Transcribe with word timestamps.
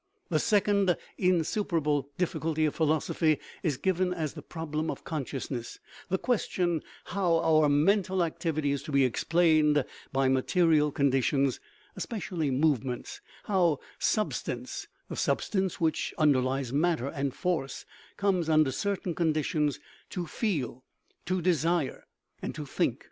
The 0.29 0.39
second 0.39 0.97
insuperable 1.19 2.09
difficulty 2.17 2.65
of 2.65 2.73
philosophy 2.73 3.37
is 3.61 3.77
given 3.77 4.15
as 4.15 4.33
the 4.33 4.41
problem 4.41 4.89
of 4.89 5.03
consciousness 5.03 5.77
the 6.09 6.17
question 6.17 6.81
how 7.05 7.37
our 7.41 7.69
mental 7.69 8.23
activity 8.23 8.71
is 8.71 8.81
to 8.81 8.91
be 8.91 9.05
explained 9.05 9.85
by 10.11 10.27
material 10.27 10.91
conditions, 10.91 11.59
especially 11.95 12.49
movements, 12.49 13.21
how" 13.43 13.77
substance 14.15 14.87
[the 15.07 15.15
substance 15.15 15.79
which 15.79 16.15
underlies 16.17 16.73
matter 16.73 17.05
and 17.09 17.35
force] 17.35 17.85
comes, 18.17 18.49
under 18.49 18.71
certain 18.71 19.13
conditions, 19.13 19.79
to 20.09 20.25
feel, 20.25 20.83
to 21.27 21.43
desire, 21.43 22.07
and 22.41 22.55
to 22.55 22.65
think." 22.65 22.97